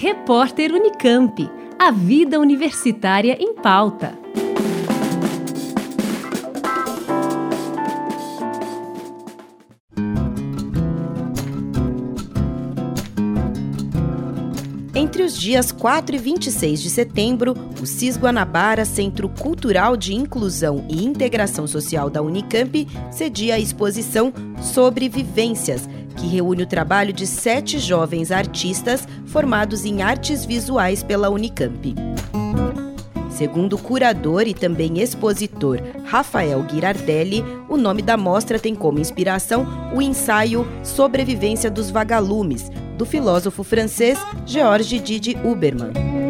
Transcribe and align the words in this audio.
Repórter 0.00 0.72
Unicamp. 0.72 1.50
A 1.76 1.90
vida 1.90 2.38
universitária 2.38 3.36
em 3.40 3.52
pauta. 3.52 4.16
Entre 14.94 15.24
os 15.24 15.36
dias 15.36 15.72
4 15.72 16.14
e 16.14 16.18
26 16.18 16.80
de 16.80 16.90
setembro, 16.90 17.56
o 17.82 17.84
CIS 17.84 18.16
Guanabara, 18.16 18.84
Centro 18.84 19.28
Cultural 19.28 19.96
de 19.96 20.14
Inclusão 20.14 20.86
e 20.88 21.04
Integração 21.04 21.66
Social 21.66 22.08
da 22.08 22.22
Unicamp, 22.22 22.86
cedia 23.10 23.56
a 23.56 23.58
exposição 23.58 24.32
Sobre 24.60 25.08
Vivências, 25.08 25.88
que 26.18 26.26
reúne 26.26 26.64
o 26.64 26.66
trabalho 26.66 27.12
de 27.12 27.26
sete 27.26 27.78
jovens 27.78 28.32
artistas 28.32 29.06
formados 29.26 29.84
em 29.84 30.02
artes 30.02 30.44
visuais 30.44 31.02
pela 31.02 31.30
Unicamp. 31.30 31.94
Segundo 33.30 33.74
o 33.74 33.78
curador 33.78 34.48
e 34.48 34.52
também 34.52 35.00
expositor 35.00 35.80
Rafael 36.04 36.66
Girardelli, 36.68 37.44
o 37.68 37.76
nome 37.76 38.02
da 38.02 38.16
mostra 38.16 38.58
tem 38.58 38.74
como 38.74 38.98
inspiração 38.98 39.64
o 39.94 40.02
ensaio 40.02 40.66
Sobrevivência 40.82 41.70
dos 41.70 41.88
Vagalumes, 41.88 42.68
do 42.96 43.06
filósofo 43.06 43.62
francês 43.62 44.18
Georges 44.44 45.00
Didi 45.00 45.36
Huberman. 45.44 46.27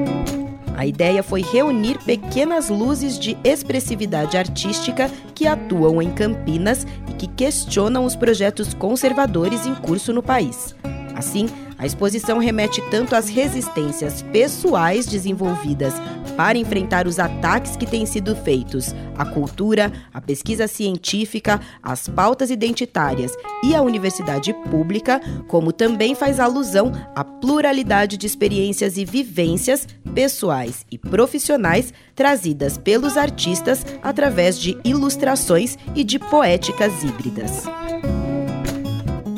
A 0.79 0.87
ideia 0.87 1.25
foi 1.25 1.43
reunir 1.43 1.99
pequenas 2.05 2.69
luzes 2.69 3.19
de 3.19 3.37
expressividade 3.43 4.37
artística 4.37 5.11
que 5.35 5.45
atuam 5.45 6.01
em 6.01 6.09
Campinas 6.09 6.87
e 7.11 7.15
que 7.15 7.27
questionam 7.27 8.05
os 8.05 8.15
projetos 8.15 8.75
conservadores 8.75 9.67
em 9.67 9.75
curso 9.75 10.13
no 10.13 10.23
país. 10.23 10.77
Assim, 11.17 11.49
a 11.77 11.85
exposição 11.85 12.39
remete 12.39 12.81
tanto 12.93 13.17
às 13.17 13.29
resistências 13.29 14.23
pessoais 14.23 15.05
desenvolvidas 15.05 15.95
para 16.39 16.57
enfrentar 16.57 17.09
os 17.09 17.19
ataques 17.19 17.77
que 17.77 17.85
têm 17.85 18.07
sido 18.07 18.37
feitos 18.37 18.95
à 19.17 19.25
cultura, 19.25 19.93
à 20.15 20.21
pesquisa 20.21 20.69
científica, 20.69 21.61
às 21.83 22.09
pautas 22.09 22.49
identitárias 22.49 23.33
e 23.65 23.75
à 23.75 23.83
universidade 23.83 24.55
pública, 24.71 25.21
como 25.49 25.73
também 25.73 26.15
faz 26.15 26.39
alusão 26.39 26.93
à 27.13 27.25
pluralidade 27.25 28.17
de 28.17 28.25
experiências 28.25 28.97
e 28.97 29.05
vivências 29.05 29.85
pessoais 30.15 30.87
e 30.93 30.97
profissionais 30.97 31.93
trazidas 32.15 32.79
pelos 32.79 33.17
artistas 33.17 33.85
através 34.01 34.61
de 34.61 34.79
ilustrações 34.85 35.77
e 35.93 36.05
de 36.05 36.21
poéticas 36.21 37.03
híbridas. 37.03 37.65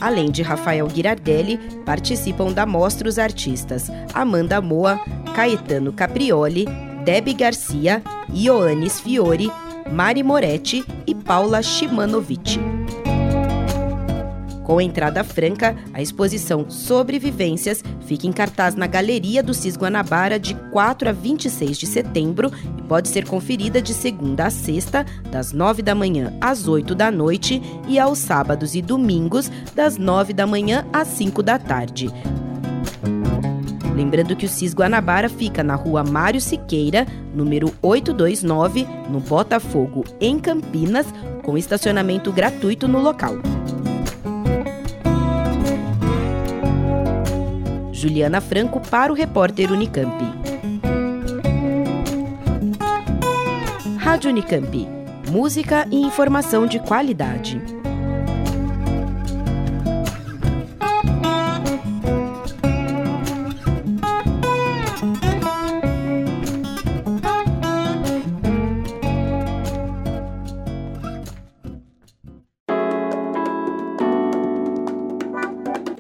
Além 0.03 0.31
de 0.31 0.43
Rafael 0.43 0.87
Girardelli, 0.91 1.59
participam 1.87 2.53
da 2.53 2.67
mostra 2.67 3.09
os 3.09 3.19
artistas 3.19 3.91
Amanda 4.13 4.61
Moa, 4.61 5.01
Caetano 5.35 5.95
Caprioli, 5.95 6.90
Debbie 7.05 7.35
Garcia, 7.35 8.03
Ioannis 8.33 9.01
Fiore, 9.01 9.51
Mari 9.91 10.23
Moretti 10.23 10.85
e 11.07 11.15
Paula 11.15 11.63
Shimanovic. 11.63 12.61
Com 14.65 14.81
entrada 14.81 15.25
franca, 15.25 15.75
a 15.93 16.01
exposição 16.01 16.71
Sobrevivências 16.71 17.83
fica 18.07 18.27
em 18.27 18.33
cartaz 18.33 18.77
na 18.77 18.87
Galeria 18.87 19.43
do 19.43 19.53
Cis 19.53 19.77
Guanabara 19.77 20.39
de 20.39 20.55
4 20.71 21.09
a 21.09 21.13
26 21.13 21.77
de 21.77 21.87
setembro 21.87 22.53
e 22.79 22.83
pode 22.83 23.09
ser 23.09 23.27
conferida 23.27 23.83
de 23.83 23.93
segunda 23.93 24.47
a 24.47 24.51
sexta, 24.51 25.05
das 25.29 25.53
9 25.53 25.83
da 25.83 25.95
manhã 25.95 26.33
às 26.41 26.69
8 26.69 26.95
da 26.95 27.11
noite 27.11 27.61
e 27.89 27.99
aos 27.99 28.19
sábados 28.19 28.77
e 28.77 28.83
domingos, 28.83 29.51
das 29.75 29.97
9 29.97 30.33
da 30.33 30.47
manhã 30.47 30.87
às 30.93 31.09
5 31.09 31.43
da 31.43 31.59
tarde. 31.59 32.09
Lembrando 34.01 34.35
que 34.35 34.47
o 34.47 34.49
CIS 34.49 34.73
Guanabara 34.73 35.29
fica 35.29 35.63
na 35.63 35.75
rua 35.75 36.03
Mário 36.03 36.41
Siqueira, 36.41 37.07
número 37.35 37.71
829, 37.83 38.87
no 39.11 39.21
Botafogo, 39.21 40.07
em 40.19 40.39
Campinas, 40.39 41.07
com 41.43 41.59
estacionamento 41.59 42.33
gratuito 42.33 42.89
no 42.89 42.99
local. 42.99 43.35
Juliana 47.93 48.41
Franco 48.41 48.81
para 48.81 49.13
o 49.13 49.15
repórter 49.15 49.71
Unicamp. 49.71 50.19
Rádio 53.99 54.31
Unicamp. 54.31 54.89
Música 55.31 55.87
e 55.91 56.01
informação 56.01 56.67
de 56.67 56.79
qualidade. 56.79 57.80